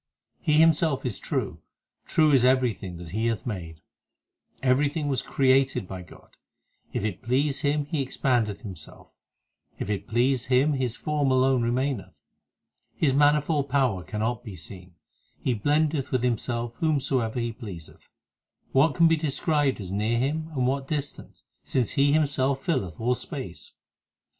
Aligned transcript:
5 0.39 0.45
He 0.47 0.53
Himself 0.53 1.05
is 1.05 1.19
true; 1.19 1.59
true 2.07 2.31
is 2.31 2.43
everything 2.43 2.97
that 2.97 3.09
He 3.09 3.27
hath 3.27 3.45
made: 3.45 3.81
Everything 4.63 5.07
was 5.09 5.21
created 5.21 5.87
by 5.87 6.01
God. 6.01 6.37
If 6.91 7.03
it 7.05 7.21
please 7.21 7.61
Him 7.61 7.85
He 7.85 8.01
expandeth 8.03 8.61
Himself, 8.63 9.11
If 9.77 9.91
it 9.91 10.07
please 10.07 10.47
Him 10.47 10.73
His 10.73 10.95
form 10.95 11.29
alone 11.29 11.61
remaineth. 11.61 12.15
His 12.95 13.13
manifold 13.13 13.69
power 13.69 14.03
cannot 14.03 14.43
be 14.43 14.55
seen; 14.55 14.95
He 15.37 15.53
blendeth 15.53 16.09
with 16.09 16.23
Himself 16.23 16.73
whomsoever 16.77 17.39
He 17.39 17.53
pleaseth. 17.53 18.09
What 18.71 18.95
can 18.95 19.07
be 19.07 19.15
described 19.17 19.79
as 19.79 19.91
near 19.91 20.17
Him 20.17 20.49
and 20.55 20.65
what 20.65 20.87
distant, 20.87 21.43
Since 21.61 21.91
He 21.91 22.11
Himself 22.11 22.65
filleth 22.65 22.99
all 22.99 23.13
space 23.13 23.73